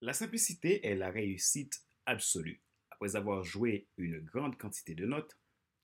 La 0.00 0.12
simplicité 0.12 0.86
est 0.86 0.94
la 0.94 1.10
réussite 1.10 1.82
absolue. 2.06 2.62
Après 2.92 3.16
avoir 3.16 3.42
joué 3.42 3.88
une 3.96 4.20
grande 4.20 4.56
quantité 4.56 4.94
de 4.94 5.04
notes, 5.04 5.36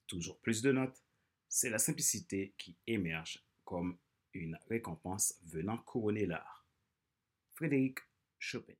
toujours 0.07 0.41
plus 0.41 0.63
de 0.63 0.71
notes, 0.71 1.03
c'est 1.49 1.69
la 1.69 1.79
simplicité 1.79 2.55
qui 2.57 2.77
émerge 2.87 3.45
comme 3.65 3.99
une 4.33 4.57
récompense 4.69 5.35
venant 5.43 5.79
couronner 5.79 6.27
l'art. 6.27 6.65
Frédéric 7.55 7.99
Chopin. 8.39 8.75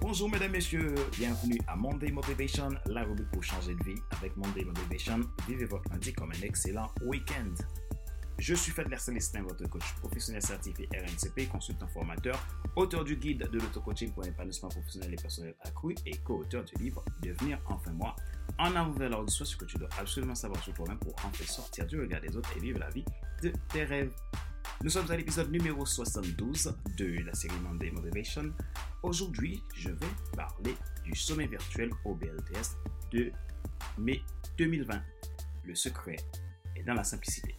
Bonjour 0.00 0.30
mesdames, 0.30 0.52
messieurs, 0.52 0.94
bienvenue 1.12 1.58
à 1.66 1.76
Monday 1.76 2.10
Motivation, 2.10 2.70
la 2.86 3.04
rubrique 3.04 3.30
pour 3.32 3.44
changer 3.44 3.74
de 3.74 3.84
vie. 3.84 4.00
Avec 4.12 4.34
Monday 4.38 4.64
Motivation, 4.64 5.20
vivez 5.46 5.66
votre 5.66 5.90
lundi 5.90 6.14
comme 6.14 6.32
un 6.32 6.40
excellent 6.40 6.90
week-end. 7.02 7.52
Je 8.40 8.54
suis 8.54 8.72
Fadler 8.72 8.96
Célestin, 8.96 9.42
votre 9.42 9.68
coach 9.68 9.92
professionnel 9.96 10.40
certifié 10.40 10.88
RNCP, 10.94 11.46
consultant 11.52 11.86
formateur, 11.88 12.42
auteur 12.74 13.04
du 13.04 13.16
guide 13.16 13.46
de 13.52 13.58
l'auto-coaching 13.58 14.12
pour 14.12 14.22
l'épanouissement 14.22 14.70
professionnel 14.70 15.12
et 15.12 15.16
personnel 15.16 15.54
accru 15.60 15.94
et 16.06 16.16
co-auteur 16.24 16.64
du 16.64 16.74
livre 16.82 17.04
Devenir 17.20 17.60
enfin 17.66 17.92
moi. 17.92 18.16
En 18.58 18.74
avant 18.74 18.92
vers 18.92 19.10
l'ordre 19.10 19.26
de 19.26 19.30
soi, 19.30 19.44
ce 19.44 19.54
que 19.58 19.66
tu 19.66 19.76
dois 19.76 19.90
absolument 19.98 20.34
savoir 20.34 20.64
sur 20.64 20.72
toi-même 20.72 20.98
pour 20.98 21.14
enfin 21.16 21.44
sortir 21.44 21.86
du 21.86 22.00
regard 22.00 22.22
des 22.22 22.34
autres 22.34 22.50
et 22.56 22.60
vivre 22.60 22.78
la 22.78 22.88
vie 22.88 23.04
de 23.42 23.52
tes 23.68 23.84
rêves. 23.84 24.14
Nous 24.82 24.88
sommes 24.88 25.10
à 25.10 25.18
l'épisode 25.18 25.52
numéro 25.52 25.84
72 25.84 26.74
de 26.96 27.22
la 27.22 27.34
série 27.34 27.60
Monday 27.62 27.90
Motivation. 27.90 28.54
Aujourd'hui, 29.02 29.62
je 29.76 29.90
vais 29.90 30.14
parler 30.34 30.74
du 31.04 31.14
sommet 31.14 31.46
virtuel 31.46 31.90
au 32.06 32.14
BLTS 32.14 32.78
de 33.12 33.30
mai 33.98 34.22
2020. 34.56 34.98
Le 35.64 35.74
secret 35.74 36.16
est 36.74 36.84
dans 36.84 36.94
la 36.94 37.04
simplicité. 37.04 37.54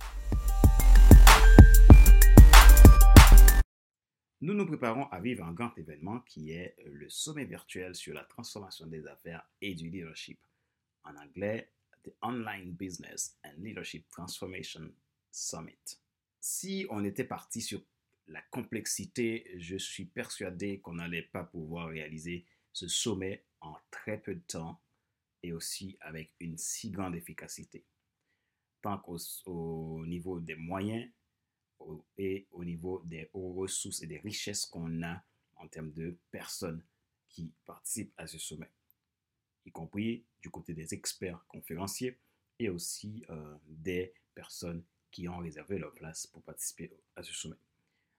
Nous 4.41 4.53
nous 4.53 4.65
préparons 4.65 5.05
à 5.09 5.19
vivre 5.19 5.45
un 5.45 5.53
grand 5.53 5.77
événement 5.77 6.19
qui 6.21 6.51
est 6.51 6.75
le 6.85 7.09
sommet 7.09 7.45
virtuel 7.45 7.95
sur 7.95 8.13
la 8.13 8.23
transformation 8.23 8.87
des 8.87 9.05
affaires 9.07 9.47
et 9.61 9.75
du 9.75 9.89
leadership. 9.89 10.39
En 11.03 11.15
anglais, 11.15 11.71
The 12.03 12.11
Online 12.21 12.71
Business 12.71 13.37
and 13.45 13.53
Leadership 13.59 14.09
Transformation 14.09 14.91
Summit 15.29 15.99
si 16.41 16.87
on 16.89 17.05
était 17.05 17.23
parti 17.23 17.61
sur 17.61 17.81
la 18.27 18.41
complexité, 18.49 19.49
je 19.57 19.77
suis 19.77 20.05
persuadé 20.05 20.79
qu'on 20.79 20.95
n'allait 20.95 21.21
pas 21.21 21.43
pouvoir 21.43 21.89
réaliser 21.89 22.45
ce 22.73 22.87
sommet 22.87 23.45
en 23.61 23.75
très 23.91 24.19
peu 24.19 24.35
de 24.35 24.41
temps 24.41 24.81
et 25.43 25.53
aussi 25.53 25.97
avec 26.01 26.31
une 26.39 26.57
si 26.57 26.89
grande 26.89 27.15
efficacité, 27.15 27.85
tant 28.81 28.97
qu'au 28.97 30.05
niveau 30.05 30.39
des 30.39 30.55
moyens 30.55 31.07
et 32.17 32.47
au 32.51 32.63
niveau 32.63 33.01
des 33.05 33.29
ressources 33.33 34.01
et 34.01 34.07
des 34.07 34.19
richesses 34.19 34.65
qu'on 34.65 35.03
a 35.03 35.21
en 35.55 35.67
termes 35.67 35.91
de 35.91 36.15
personnes 36.31 36.83
qui 37.29 37.51
participent 37.65 38.13
à 38.17 38.27
ce 38.27 38.37
sommet, 38.37 38.69
y 39.65 39.71
compris 39.71 40.23
du 40.41 40.49
côté 40.49 40.73
des 40.73 40.93
experts 40.93 41.43
conférenciers 41.47 42.17
et 42.59 42.69
aussi 42.69 43.23
euh, 43.29 43.55
des 43.67 44.13
personnes 44.33 44.83
qui 45.11 45.27
ont 45.27 45.37
réservé 45.37 45.77
leur 45.77 45.93
place 45.93 46.27
pour 46.27 46.41
participer 46.41 46.91
à 47.15 47.23
ce 47.23 47.33
sommet. 47.33 47.57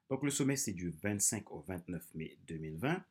Donc 0.09 0.23
le 0.23 0.31
sommet, 0.31 0.57
c'est 0.57 0.73
du 0.73 0.91
25 0.91 1.51
au 1.53 1.61
29 1.61 2.15
mai 2.15 2.39
2020, 2.47 3.03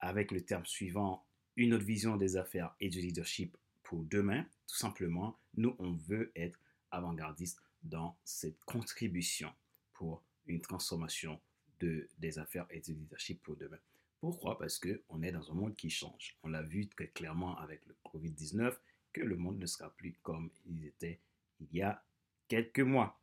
avec 0.00 0.30
le 0.32 0.40
terme 0.44 0.66
suivant, 0.66 1.24
une 1.56 1.74
autre 1.74 1.84
vision 1.84 2.16
des 2.16 2.36
affaires 2.36 2.74
et 2.80 2.88
du 2.88 3.00
leadership 3.00 3.56
pour 3.82 4.02
demain. 4.04 4.44
Tout 4.66 4.76
simplement, 4.76 5.38
nous, 5.56 5.76
on 5.78 5.92
veut 5.92 6.32
être 6.34 6.58
avant-gardiste 6.90 7.60
dans 7.84 8.16
cette 8.24 8.58
contribution 8.64 9.52
pour 9.94 10.22
une 10.46 10.60
transformation 10.60 11.40
de, 11.80 12.08
des 12.18 12.38
affaires 12.38 12.66
et 12.70 12.80
du 12.80 12.94
leadership 12.94 13.42
pour 13.42 13.56
demain. 13.56 13.78
Pourquoi? 14.20 14.58
Parce 14.58 14.78
qu'on 14.78 15.22
est 15.22 15.32
dans 15.32 15.50
un 15.50 15.54
monde 15.54 15.74
qui 15.74 15.90
change. 15.90 16.36
On 16.42 16.48
l'a 16.48 16.62
vu 16.62 16.86
très 16.88 17.08
clairement 17.08 17.56
avec 17.58 17.84
le 17.86 17.96
Covid-19 18.04 18.74
que 19.12 19.20
le 19.20 19.36
monde 19.36 19.58
ne 19.58 19.66
sera 19.66 19.90
plus 19.90 20.14
comme 20.22 20.50
il 20.66 20.84
était 20.84 21.20
il 21.60 21.76
y 21.76 21.82
a 21.82 22.02
quelques 22.48 22.80
mois. 22.80 23.18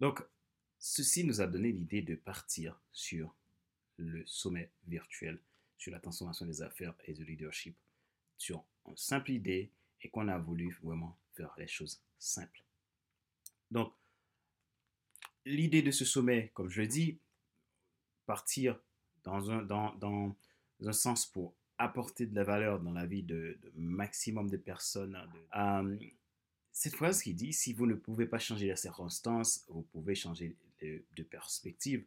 Donc, 0.00 0.22
ceci 0.78 1.24
nous 1.24 1.40
a 1.40 1.46
donné 1.46 1.72
l'idée 1.72 2.02
de 2.02 2.14
partir 2.14 2.80
sur 2.92 3.34
le 3.96 4.24
sommet 4.26 4.70
virtuel 4.86 5.38
sur 5.80 5.92
la 5.92 5.98
transformation 5.98 6.44
des 6.44 6.60
affaires 6.60 6.94
et 7.06 7.14
du 7.14 7.24
leadership, 7.24 7.74
sur 8.36 8.62
une 8.86 8.98
simple 8.98 9.30
idée 9.30 9.70
et 10.02 10.10
qu'on 10.10 10.28
a 10.28 10.38
voulu 10.38 10.76
vraiment 10.82 11.18
faire 11.34 11.54
les 11.56 11.66
choses 11.66 12.02
simples. 12.18 12.62
Donc, 13.70 13.94
l'idée 15.44 15.82
de 15.82 15.90
ce 15.90 16.04
sommet, 16.04 16.50
comme 16.54 16.68
je 16.68 16.82
le 16.82 16.86
dis, 16.86 17.18
partir 18.26 18.78
dans 19.24 19.50
un, 19.50 19.62
dans, 19.62 19.94
dans 19.94 20.36
un 20.84 20.92
sens 20.92 21.26
pour 21.26 21.54
apporter 21.80 22.26
de 22.26 22.34
la 22.34 22.44
valeur 22.44 22.78
dans 22.80 22.92
la 22.92 23.06
vie 23.06 23.22
de, 23.22 23.58
maximum 23.74 24.50
de 24.50 24.58
personnes, 24.58 25.12
de, 25.12 25.58
euh, 25.58 25.96
cette 26.72 26.94
phrase 26.94 27.22
qui 27.22 27.34
dit, 27.34 27.52
si 27.52 27.72
vous 27.72 27.86
ne 27.86 27.94
pouvez 27.94 28.26
pas 28.26 28.38
changer 28.38 28.68
la 28.68 28.76
circonstance, 28.76 29.64
vous 29.68 29.82
pouvez 29.82 30.14
changer 30.14 30.54
de, 30.82 31.22
perspective. 31.22 32.04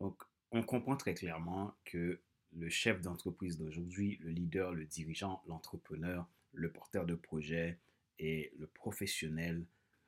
Donc, 0.00 0.22
on 0.50 0.62
comprend 0.62 0.96
très 0.96 1.14
clairement 1.14 1.74
que 1.84 2.18
le 2.56 2.68
chef 2.68 3.00
d'entreprise 3.02 3.58
d'aujourd'hui, 3.58 4.18
le 4.22 4.30
leader, 4.30 4.72
le 4.72 4.84
dirigeant, 4.84 5.42
l'entrepreneur, 5.46 6.26
le 6.52 6.70
porteur 6.72 7.06
de 7.06 7.14
projet 7.14 7.78
et 8.18 8.52
le 8.58 8.66
professionnel 8.66 9.64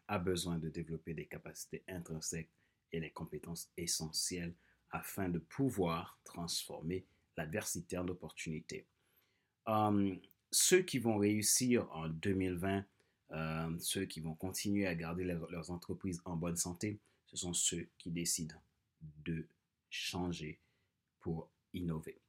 a 0.08 0.18
besoin 0.18 0.58
de 0.58 0.68
développer 0.68 1.14
des 1.14 1.26
capacités 1.26 1.82
intrinsèques 1.88 2.50
et 2.92 3.00
les 3.00 3.10
compétences 3.10 3.70
essentielles 3.76 4.54
afin 4.90 5.28
de 5.28 5.38
pouvoir 5.38 6.18
transformer 6.24 7.06
l'adversité 7.36 7.96
en 7.96 8.06
opportunité. 8.08 8.86
Hum, 9.66 10.20
ceux 10.50 10.82
qui 10.82 10.98
vont 10.98 11.16
réussir 11.16 11.90
en 11.92 12.08
2020 12.08 12.84
euh, 13.32 13.74
ceux 13.78 14.04
qui 14.04 14.20
vont 14.20 14.34
continuer 14.34 14.86
à 14.86 14.94
garder 14.94 15.24
leurs 15.24 15.70
entreprises 15.70 16.20
en 16.24 16.36
bonne 16.36 16.56
santé, 16.56 16.98
ce 17.26 17.36
sont 17.36 17.54
ceux 17.54 17.88
qui 17.96 18.10
décident 18.10 18.60
de 19.24 19.46
changer 19.88 20.60
pour 21.20 21.48
innover. 21.72 22.20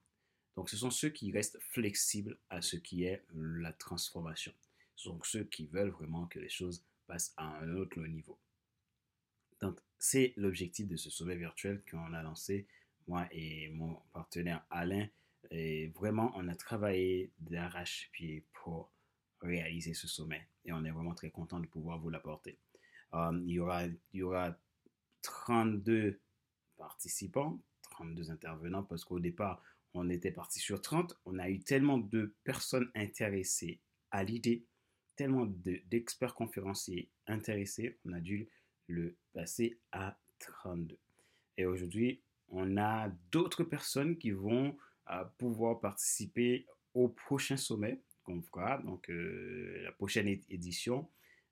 Donc, 0.55 0.69
ce 0.69 0.77
sont 0.77 0.91
ceux 0.91 1.09
qui 1.09 1.31
restent 1.31 1.59
flexibles 1.59 2.37
à 2.49 2.61
ce 2.61 2.77
qui 2.77 3.03
est 3.03 3.21
la 3.33 3.73
transformation. 3.73 4.53
Ce 4.95 5.09
sont 5.09 5.19
ceux 5.23 5.43
qui 5.43 5.65
veulent 5.65 5.89
vraiment 5.89 6.27
que 6.27 6.39
les 6.39 6.49
choses 6.49 6.81
passent 7.07 7.33
à 7.37 7.57
un 7.59 7.75
autre 7.75 7.99
niveau. 7.99 8.39
Donc, 9.61 9.79
c'est 9.97 10.33
l'objectif 10.35 10.87
de 10.87 10.97
ce 10.97 11.09
sommet 11.09 11.35
virtuel 11.35 11.83
qu'on 11.89 12.13
a 12.13 12.21
lancé, 12.21 12.67
moi 13.07 13.27
et 13.31 13.69
mon 13.69 13.95
partenaire 14.11 14.65
Alain. 14.69 15.07
Et 15.51 15.87
vraiment, 15.89 16.31
on 16.35 16.47
a 16.47 16.55
travaillé 16.55 17.31
d'arrache-pied 17.39 18.45
pour 18.53 18.91
réaliser 19.41 19.93
ce 19.93 20.07
sommet. 20.07 20.47
Et 20.65 20.71
on 20.71 20.83
est 20.83 20.91
vraiment 20.91 21.13
très 21.13 21.29
content 21.29 21.59
de 21.59 21.67
pouvoir 21.67 21.99
vous 21.99 22.09
l'apporter. 22.09 22.57
Euh, 23.13 23.41
il, 23.45 23.51
y 23.51 23.59
aura, 23.59 23.85
il 23.85 23.97
y 24.13 24.23
aura 24.23 24.57
32 25.21 26.19
participants, 26.77 27.61
32 27.91 28.31
intervenants, 28.31 28.83
parce 28.83 29.05
qu'au 29.05 29.19
départ, 29.19 29.61
on 29.93 30.09
était 30.09 30.31
parti 30.31 30.59
sur 30.59 30.81
30. 30.81 31.19
On 31.25 31.37
a 31.39 31.49
eu 31.49 31.59
tellement 31.59 31.97
de 31.97 32.35
personnes 32.43 32.89
intéressées 32.95 33.79
à 34.11 34.23
l'idée, 34.23 34.65
tellement 35.15 35.45
d'experts 35.45 36.35
conférenciers 36.35 37.09
intéressés, 37.27 37.97
on 38.05 38.13
a 38.13 38.19
dû 38.19 38.49
le 38.87 39.15
passer 39.33 39.79
à 39.91 40.17
32. 40.39 40.97
Et 41.57 41.65
aujourd'hui, 41.65 42.21
on 42.49 42.77
a 42.77 43.09
d'autres 43.31 43.63
personnes 43.63 44.17
qui 44.17 44.31
vont 44.31 44.77
euh, 45.09 45.23
pouvoir 45.37 45.79
participer 45.79 46.65
au 46.93 47.09
prochain 47.09 47.57
sommet 47.57 48.01
qu'on 48.23 48.41
fera, 48.41 48.77
donc 48.79 49.09
euh, 49.09 49.81
la 49.83 49.91
prochaine 49.91 50.27
édition, 50.27 51.09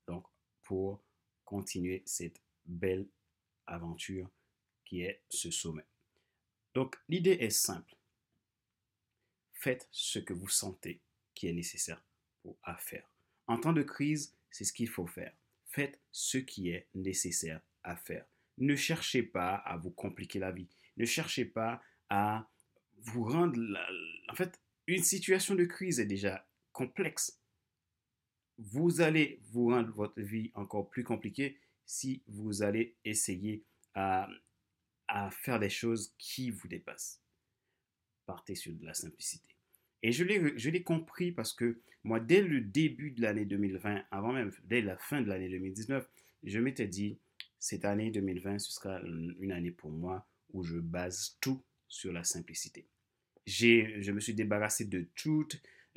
donc 0.07 0.25
pour 0.63 1.03
continuer 1.43 2.03
cette 2.05 2.41
belle 2.65 3.07
aventure 3.67 4.29
qui 4.85 5.01
est 5.01 5.21
ce 5.29 5.51
sommet. 5.51 5.85
Donc 6.73 6.97
l'idée 7.09 7.37
est 7.39 7.49
simple. 7.49 7.95
Faites 9.53 9.87
ce 9.91 10.19
que 10.19 10.33
vous 10.33 10.47
sentez 10.47 11.01
qui 11.33 11.47
est 11.47 11.53
nécessaire 11.53 12.03
à 12.63 12.77
faire. 12.77 13.07
En 13.51 13.57
temps 13.57 13.73
de 13.73 13.83
crise, 13.83 14.33
c'est 14.49 14.63
ce 14.63 14.71
qu'il 14.71 14.87
faut 14.87 15.07
faire. 15.07 15.33
Faites 15.65 15.99
ce 16.09 16.37
qui 16.37 16.69
est 16.69 16.87
nécessaire 16.95 17.59
à 17.83 17.97
faire. 17.97 18.25
Ne 18.57 18.77
cherchez 18.77 19.23
pas 19.23 19.55
à 19.55 19.75
vous 19.75 19.91
compliquer 19.91 20.39
la 20.39 20.53
vie. 20.53 20.69
Ne 20.95 21.03
cherchez 21.03 21.43
pas 21.43 21.83
à 22.07 22.49
vous 22.99 23.25
rendre... 23.25 23.59
En 24.29 24.35
fait, 24.35 24.57
une 24.87 25.03
situation 25.03 25.53
de 25.55 25.65
crise 25.65 25.99
est 25.99 26.05
déjà 26.05 26.47
complexe. 26.71 27.41
Vous 28.57 29.01
allez 29.01 29.41
vous 29.49 29.67
rendre 29.67 29.91
votre 29.91 30.21
vie 30.21 30.51
encore 30.53 30.89
plus 30.89 31.03
compliquée 31.03 31.59
si 31.85 32.23
vous 32.29 32.63
allez 32.63 32.95
essayer 33.03 33.65
à, 33.95 34.29
à 35.09 35.29
faire 35.29 35.59
des 35.59 35.69
choses 35.69 36.15
qui 36.17 36.51
vous 36.51 36.69
dépassent. 36.69 37.21
Partez 38.25 38.55
sur 38.55 38.71
de 38.71 38.85
la 38.85 38.93
simplicité. 38.93 39.50
Et 40.03 40.11
je 40.11 40.23
l'ai 40.69 40.83
compris 40.83 41.31
parce 41.31 41.53
que 41.53 41.79
moi, 42.03 42.19
dès 42.19 42.41
le 42.41 42.61
début 42.61 43.11
de 43.11 43.21
l'année 43.21 43.45
2020, 43.45 44.03
avant 44.09 44.33
même, 44.33 44.51
dès 44.65 44.81
la 44.81 44.97
fin 44.97 45.21
de 45.21 45.27
l'année 45.27 45.49
2019, 45.49 46.07
je 46.43 46.59
m'étais 46.59 46.87
dit, 46.87 47.17
cette 47.59 47.85
année 47.85 48.09
2020, 48.09 48.59
ce 48.59 48.71
sera 48.71 48.99
une 49.03 49.51
année 49.51 49.71
pour 49.71 49.91
moi 49.91 50.25
où 50.53 50.63
je 50.63 50.77
base 50.79 51.37
tout 51.39 51.61
sur 51.87 52.11
la 52.11 52.23
simplicité. 52.23 52.87
je 53.45 54.11
me 54.11 54.19
suis 54.19 54.33
débarrassé 54.33 54.85
de 54.85 55.05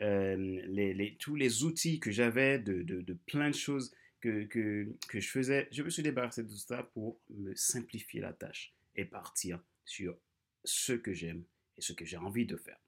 euh, 0.00 0.36
les, 0.66 1.16
tous 1.18 1.36
les 1.36 1.64
outils 1.64 2.00
que 2.00 2.10
j'avais, 2.10 2.58
de, 2.58 2.82
de, 2.82 3.14
plein 3.26 3.48
de 3.48 3.54
choses 3.54 3.94
que, 4.20 4.44
que, 4.44 4.88
que, 5.08 5.20
je 5.20 5.28
faisais. 5.28 5.68
Je 5.70 5.82
me 5.82 5.90
suis 5.90 6.02
débarrassé 6.02 6.42
de 6.42 6.48
tout 6.48 6.56
ça 6.56 6.82
pour 6.94 7.18
me 7.30 7.54
simplifier 7.54 8.20
la 8.20 8.32
tâche 8.32 8.74
et 8.96 9.04
partir 9.04 9.60
sur 9.84 10.16
ce 10.64 10.92
que 10.92 11.14
j'aime 11.14 11.44
et 11.78 11.80
ce 11.80 11.92
que 11.92 12.04
j'ai 12.04 12.16
envie 12.16 12.46
de 12.46 12.56
faire. 12.56 12.78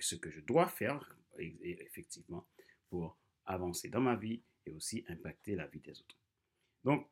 Ce 0.00 0.14
que 0.16 0.30
je 0.30 0.40
dois 0.40 0.66
faire, 0.66 1.16
effectivement, 1.38 2.46
pour 2.88 3.16
avancer 3.44 3.88
dans 3.88 4.00
ma 4.00 4.16
vie 4.16 4.42
et 4.66 4.72
aussi 4.72 5.04
impacter 5.08 5.54
la 5.54 5.66
vie 5.66 5.80
des 5.80 6.00
autres. 6.00 6.16
Donc, 6.84 7.06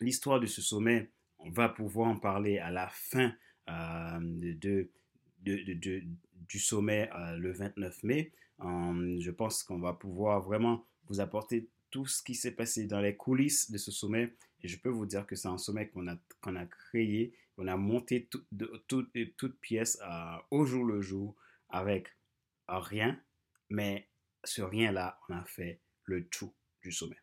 l'histoire 0.00 0.40
de 0.40 0.46
ce 0.46 0.62
sommet, 0.62 1.10
on 1.38 1.50
va 1.50 1.68
pouvoir 1.68 2.08
en 2.08 2.18
parler 2.18 2.58
à 2.58 2.70
la 2.70 2.88
fin 2.88 3.32
euh, 3.68 4.18
de, 4.20 4.90
du 5.40 6.58
sommet 6.58 7.10
euh, 7.14 7.36
le 7.36 7.52
29 7.52 8.02
mai. 8.02 8.32
Euh, 8.60 9.16
je 9.20 9.30
pense 9.30 9.62
qu'on 9.62 9.78
va 9.78 9.92
pouvoir 9.92 10.40
vraiment 10.40 10.84
vous 11.08 11.20
apporter 11.20 11.68
tout 11.90 12.06
ce 12.06 12.22
qui 12.22 12.34
s'est 12.34 12.52
passé 12.52 12.86
dans 12.86 13.00
les 13.00 13.16
coulisses 13.16 13.70
de 13.70 13.78
ce 13.78 13.90
sommet. 13.90 14.34
Et 14.62 14.68
je 14.68 14.78
peux 14.78 14.88
vous 14.88 15.06
dire 15.06 15.26
que 15.26 15.36
c'est 15.36 15.48
un 15.48 15.58
sommet 15.58 15.88
qu'on 15.88 16.08
a, 16.08 16.16
qu'on 16.40 16.56
a 16.56 16.66
créé, 16.66 17.32
qu'on 17.56 17.68
a 17.68 17.76
monté 17.76 18.26
tout, 18.26 18.42
de, 18.52 18.82
toute, 18.88 19.10
toute 19.36 19.58
pièce 19.60 19.98
au 20.50 20.64
jour 20.64 20.84
le 20.84 21.00
jour 21.00 21.36
avec 21.68 22.08
rien. 22.66 23.20
Mais 23.70 24.08
ce 24.44 24.62
rien-là, 24.62 25.18
on 25.28 25.34
a 25.34 25.44
fait 25.44 25.80
le 26.04 26.26
tout 26.28 26.54
du 26.82 26.92
sommet. 26.92 27.18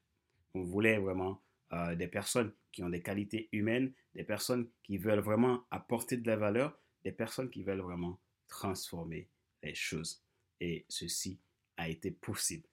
On 0.53 0.63
voulait 0.63 0.97
vraiment 0.97 1.41
euh, 1.73 1.95
des 1.95 2.07
personnes 2.07 2.53
qui 2.71 2.83
ont 2.83 2.89
des 2.89 3.01
qualités 3.01 3.49
humaines, 3.51 3.93
des 4.13 4.23
personnes 4.23 4.69
qui 4.83 4.97
veulent 4.97 5.19
vraiment 5.19 5.65
apporter 5.71 6.17
de 6.17 6.27
la 6.27 6.35
valeur, 6.35 6.77
des 7.03 7.11
personnes 7.11 7.49
qui 7.49 7.63
veulent 7.63 7.81
vraiment 7.81 8.19
transformer 8.47 9.29
les 9.63 9.75
choses. 9.75 10.23
Et 10.59 10.85
ceci 10.89 11.39
a 11.77 11.89
été 11.89 12.11
possible 12.11 12.67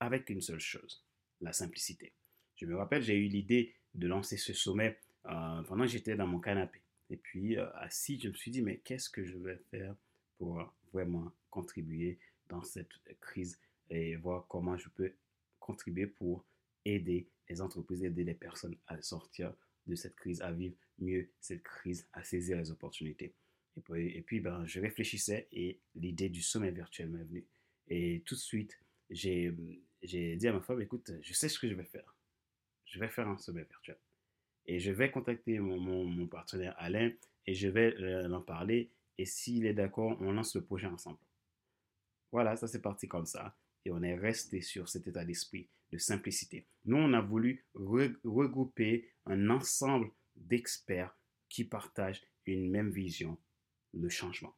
avec 0.00 0.30
une 0.30 0.40
seule 0.40 0.60
chose, 0.60 1.04
la 1.40 1.52
simplicité. 1.52 2.12
Je 2.56 2.66
me 2.66 2.76
rappelle, 2.76 3.02
j'ai 3.02 3.16
eu 3.16 3.28
l'idée 3.28 3.74
de 3.94 4.06
lancer 4.06 4.36
ce 4.36 4.52
sommet 4.52 4.98
euh, 5.26 5.62
pendant 5.62 5.84
que 5.84 5.90
j'étais 5.90 6.16
dans 6.16 6.26
mon 6.26 6.40
canapé. 6.40 6.82
Et 7.10 7.16
puis, 7.16 7.58
euh, 7.58 7.70
assis, 7.76 8.18
je 8.20 8.28
me 8.28 8.34
suis 8.34 8.50
dit, 8.50 8.62
mais 8.62 8.78
qu'est-ce 8.78 9.10
que 9.10 9.24
je 9.24 9.38
vais 9.38 9.58
faire 9.70 9.94
pour 10.38 10.72
vraiment 10.92 11.32
contribuer 11.50 12.18
dans 12.48 12.62
cette 12.62 12.92
crise 13.20 13.58
et 13.90 14.16
voir 14.16 14.46
comment 14.48 14.76
je 14.76 14.88
peux 14.88 15.12
contribuer 15.58 16.06
pour 16.06 16.44
aider 16.84 17.28
les 17.48 17.60
entreprises, 17.60 18.04
aider 18.04 18.24
les 18.24 18.34
personnes 18.34 18.76
à 18.86 19.00
sortir 19.02 19.52
de 19.86 19.94
cette 19.94 20.16
crise, 20.16 20.40
à 20.42 20.52
vivre 20.52 20.74
mieux 20.98 21.28
cette 21.40 21.62
crise, 21.62 22.08
à 22.12 22.22
saisir 22.22 22.56
les 22.56 22.70
opportunités. 22.70 23.34
Et 23.76 23.80
puis, 23.80 24.16
et 24.16 24.22
puis 24.22 24.40
ben, 24.40 24.64
je 24.66 24.80
réfléchissais 24.80 25.48
et 25.52 25.80
l'idée 25.94 26.28
du 26.28 26.42
sommet 26.42 26.70
virtuel 26.70 27.10
m'est 27.10 27.24
venue. 27.24 27.46
Et 27.88 28.22
tout 28.24 28.34
de 28.34 28.40
suite, 28.40 28.78
j'ai 29.10 29.52
dit 30.02 30.48
à 30.48 30.52
ma 30.52 30.60
femme, 30.60 30.80
écoute, 30.80 31.12
je 31.20 31.32
sais 31.34 31.48
ce 31.48 31.58
que 31.58 31.68
je 31.68 31.74
vais 31.74 31.84
faire. 31.84 32.14
Je 32.86 32.98
vais 32.98 33.08
faire 33.08 33.28
un 33.28 33.36
sommet 33.36 33.64
virtuel. 33.64 33.98
Et 34.66 34.80
je 34.80 34.90
vais 34.90 35.10
contacter 35.10 35.58
mon, 35.58 35.78
mon, 35.78 36.26
partenaire 36.26 36.74
Alain 36.78 37.12
et 37.46 37.54
je 37.54 37.68
vais 37.68 37.92
l'en 38.26 38.40
parler. 38.40 38.90
Et 39.18 39.24
s'il 39.24 39.66
est 39.66 39.74
d'accord, 39.74 40.16
on 40.20 40.32
lance 40.32 40.54
le 40.54 40.64
projet 40.64 40.86
ensemble. 40.86 41.18
Voilà, 42.32 42.56
ça 42.56 42.66
c'est 42.66 42.82
parti 42.82 43.08
comme 43.08 43.26
ça. 43.26 43.56
Et 43.84 43.90
on 43.90 44.02
est 44.02 44.16
resté 44.16 44.60
sur 44.60 44.88
cet 44.88 45.06
état 45.06 45.24
d'esprit 45.24 45.68
de 45.92 45.98
simplicité. 45.98 46.66
Nous, 46.84 46.96
on 46.96 47.12
a 47.12 47.20
voulu 47.20 47.64
regrouper 47.74 49.08
un 49.26 49.50
ensemble 49.50 50.10
d'experts 50.34 51.16
qui 51.48 51.64
partagent 51.64 52.22
une 52.46 52.70
même 52.70 52.90
vision, 52.90 53.38
le 53.94 54.08
changement. 54.08 54.56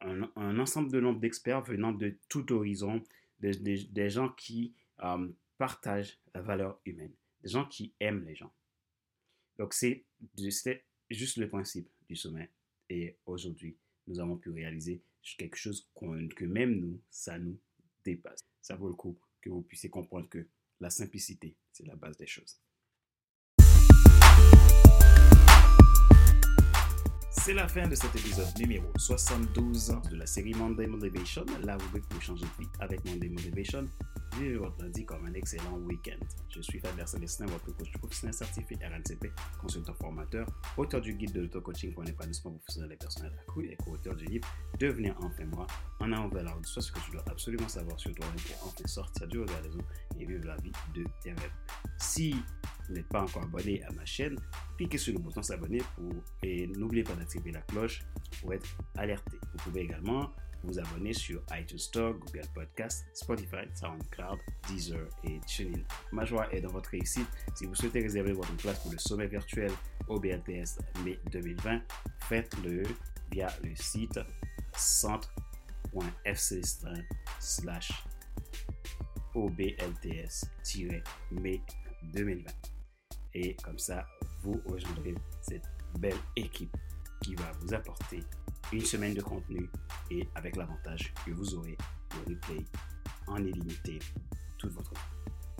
Un, 0.00 0.58
ensemble 0.58 0.90
de 0.90 1.00
nombre 1.00 1.20
d'experts 1.20 1.62
venant 1.62 1.92
de 1.92 2.18
tout 2.28 2.52
horizon, 2.52 3.02
des, 3.40 4.10
gens 4.10 4.30
qui 4.30 4.74
euh, 5.00 5.28
partagent 5.58 6.18
la 6.34 6.42
valeur 6.42 6.80
humaine, 6.84 7.12
des 7.42 7.50
gens 7.50 7.66
qui 7.66 7.94
aiment 8.00 8.24
les 8.24 8.34
gens. 8.34 8.52
Donc, 9.58 9.72
c'est 9.72 10.04
juste 11.10 11.36
le 11.36 11.48
principe 11.48 11.88
du 12.08 12.16
sommet. 12.16 12.50
Et 12.88 13.16
aujourd'hui, 13.26 13.76
nous 14.06 14.20
avons 14.20 14.36
pu 14.36 14.50
réaliser 14.50 15.02
quelque 15.38 15.56
chose 15.56 15.90
que 16.36 16.44
même 16.44 16.78
nous, 16.78 17.00
ça 17.10 17.36
nous 17.38 17.58
dépasse. 18.04 18.40
Ça 18.62 18.76
vaut 18.76 18.88
le 18.88 18.94
coup 18.94 19.18
que 19.40 19.50
vous 19.50 19.62
puissiez 19.62 19.90
comprendre 19.90 20.28
que 20.28 20.46
la 20.78 20.90
simplicité, 20.90 21.56
c'est 21.72 21.86
la 21.86 21.96
base 21.96 22.16
des 22.16 22.26
choses. 22.26 22.60
C'est 27.32 27.54
la 27.54 27.68
fin 27.68 27.88
de 27.88 27.94
cet 27.94 28.14
épisode 28.14 28.56
numéro 28.58 28.86
72 28.98 29.94
de 30.10 30.16
la 30.16 30.26
série 30.26 30.54
Monday 30.54 30.86
Motivation, 30.86 31.44
la 31.62 31.76
rubrique 31.76 32.08
pour 32.08 32.22
changer 32.22 32.44
de 32.44 32.62
vie 32.62 32.70
avec 32.80 33.04
Monday 33.04 33.28
Motivation. 33.28 33.88
Vivez 34.34 34.56
votre 34.56 34.82
lundi 34.82 35.04
comme 35.04 35.24
un 35.24 35.32
excellent 35.32 35.78
week-end. 35.78 36.18
Je 36.50 36.60
suis 36.60 36.78
Fabien 36.78 37.06
Célestin, 37.06 37.46
votre 37.46 37.74
coach 37.74 37.90
professionnel 37.92 38.34
certifié 38.34 38.76
RNCP, 38.76 39.32
consultant 39.58 39.94
formateur, 39.94 40.46
auteur 40.76 41.00
du 41.00 41.14
guide 41.14 41.32
de 41.32 41.40
l'auto-coaching 41.42 41.94
pour 41.94 42.02
un 42.02 42.06
épanouissement 42.06 42.52
professionnel 42.52 42.92
et 42.92 42.96
personnel 42.96 43.32
accru 43.40 43.66
et 43.66 43.76
co-auteur 43.76 44.14
du 44.14 44.26
livre 44.26 44.46
Devenir 44.78 45.16
enfin 45.22 45.44
moi, 45.46 45.66
en 46.00 46.12
avant 46.12 46.28
vers 46.28 46.44
la 46.44 46.54
soit 46.64 46.82
ce 46.82 46.92
que 46.92 47.00
tu 47.00 47.12
dois 47.12 47.24
absolument 47.30 47.68
savoir 47.68 47.98
sur 47.98 48.14
toi-même 48.14 48.36
pour 48.36 48.68
enfin 48.68 48.86
sortir 48.86 49.26
du 49.26 49.40
regard 49.40 49.62
des 49.62 49.74
autres 49.74 49.88
et 50.18 50.26
vivre 50.26 50.46
la 50.46 50.56
vie 50.56 50.72
de 50.94 51.04
tes 51.22 51.30
rêves. 51.30 51.52
Si 51.98 52.34
vous 52.88 52.94
n'êtes 52.94 53.08
pas 53.08 53.22
encore 53.22 53.44
abonné 53.44 53.82
à 53.84 53.92
ma 53.92 54.04
chaîne, 54.04 54.36
cliquez 54.76 54.98
sur 54.98 55.14
le 55.14 55.20
bouton 55.20 55.42
s'abonner 55.42 55.82
pour, 55.94 56.12
et 56.42 56.66
n'oubliez 56.66 57.04
pas 57.04 57.14
d'activer 57.14 57.52
la 57.52 57.62
cloche 57.62 58.02
pour 58.40 58.52
être 58.52 58.66
alerté. 58.96 59.38
Vous 59.52 59.58
pouvez 59.64 59.82
également 59.82 60.32
vous 60.66 60.78
abonner 60.78 61.12
sur 61.12 61.42
iTunes 61.52 61.78
Store, 61.78 62.14
Google 62.14 62.46
Podcast, 62.54 63.06
Spotify, 63.14 63.66
SoundCloud, 63.74 64.38
Deezer 64.68 65.08
et 65.24 65.40
TuneIn. 65.46 65.82
Ma 66.12 66.24
joie 66.24 66.52
est 66.52 66.60
dans 66.60 66.72
votre 66.72 66.90
réussite. 66.90 67.28
Si 67.54 67.66
vous 67.66 67.74
souhaitez 67.74 68.00
réserver 68.00 68.32
votre 68.32 68.54
place 68.56 68.80
pour 68.80 68.92
le 68.92 68.98
sommet 68.98 69.26
virtuel 69.26 69.70
OBLTS 70.08 70.78
mai 71.04 71.18
2020, 71.30 71.80
faites-le 72.28 72.82
via 73.30 73.48
le 73.62 73.74
site 73.74 74.20
centre.fc 74.76 76.62
slash 77.40 77.92
OBLTS-mai 79.34 80.90
2020. 82.14 82.50
Et 83.34 83.54
comme 83.62 83.78
ça, 83.78 84.06
vous 84.42 84.60
rejoindrez 84.66 85.14
cette 85.42 85.68
belle 85.98 86.16
équipe 86.36 86.74
qui 87.22 87.34
va 87.34 87.52
vous 87.60 87.74
apporter 87.74 88.22
une 88.72 88.84
semaine 88.84 89.14
de 89.14 89.22
contenu 89.22 89.68
et 90.10 90.28
avec 90.34 90.56
l'avantage 90.56 91.12
que 91.24 91.30
vous 91.30 91.54
aurez 91.54 91.76
le 92.14 92.34
replay 92.34 92.64
en 93.26 93.36
illimité 93.36 93.98
toute 94.58 94.72
votre 94.72 94.90
vie. 94.92 95.00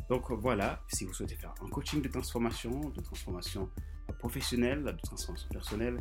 Donc 0.09 0.31
voilà, 0.31 0.83
si 0.89 1.05
vous 1.05 1.13
souhaitez 1.13 1.37
faire 1.37 1.55
un 1.63 1.69
coaching 1.69 2.01
de 2.01 2.09
transformation, 2.09 2.91
de 2.91 3.01
transformation 3.01 3.69
professionnelle, 4.19 4.85
de 4.85 5.01
transformation 5.03 5.49
personnelle, 5.49 6.01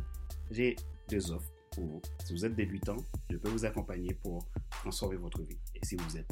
j'ai 0.50 0.76
deux 1.08 1.32
offres 1.32 1.50
pour 1.72 1.86
vous. 1.86 2.02
Si 2.24 2.32
vous 2.32 2.44
êtes 2.44 2.54
débutant, 2.54 2.96
je 3.30 3.36
peux 3.36 3.50
vous 3.50 3.64
accompagner 3.64 4.14
pour 4.14 4.46
transformer 4.70 5.16
votre 5.16 5.42
vie. 5.42 5.58
Et 5.74 5.84
si 5.84 5.96
vous 5.96 6.16
êtes 6.16 6.30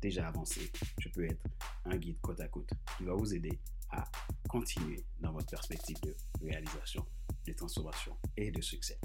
déjà 0.00 0.28
avancé, 0.28 0.70
je 0.98 1.08
peux 1.08 1.24
être 1.24 1.42
un 1.86 1.96
guide 1.96 2.20
côte 2.20 2.40
à 2.40 2.48
côte 2.48 2.70
qui 2.98 3.04
va 3.04 3.14
vous 3.14 3.34
aider 3.34 3.58
à 3.90 4.04
continuer 4.48 5.04
dans 5.20 5.32
votre 5.32 5.46
perspective 5.46 5.96
de 6.02 6.14
réalisation, 6.42 7.04
de 7.46 7.52
transformation 7.52 8.16
et 8.36 8.50
de 8.50 8.60
succès. 8.60 8.98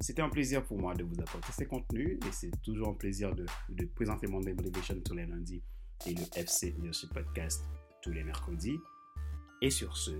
C'était 0.00 0.22
un 0.22 0.28
plaisir 0.28 0.62
pour 0.64 0.78
moi 0.78 0.94
de 0.94 1.04
vous 1.04 1.18
apporter 1.20 1.52
ces 1.52 1.66
contenus 1.66 2.18
et 2.26 2.32
c'est 2.32 2.50
toujours 2.62 2.88
un 2.88 2.94
plaisir 2.94 3.34
de, 3.34 3.46
présenter 3.94 4.26
mon 4.26 4.40
Motivation 4.40 5.00
tous 5.00 5.14
les 5.14 5.26
lundis 5.26 5.62
et 6.06 6.14
le 6.14 6.22
FC 6.34 6.72
Leadership 6.72 7.12
Podcast 7.14 7.64
tous 8.02 8.12
les 8.12 8.22
mercredis. 8.22 8.78
Et 9.62 9.70
sur 9.70 9.96
ce, 9.96 10.12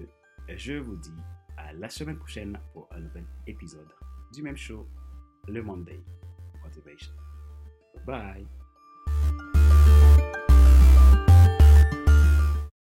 je 0.48 0.74
vous 0.74 0.96
dis 0.96 1.14
à 1.58 1.72
la 1.74 1.90
semaine 1.90 2.16
prochaine 2.16 2.58
pour 2.72 2.88
un 2.90 3.00
nouvel 3.00 3.26
épisode 3.46 3.92
du 4.32 4.42
même 4.42 4.56
show, 4.56 4.88
le 5.46 5.62
Monday 5.62 6.00
Motivation. 6.64 7.12
Bye! 8.06 8.46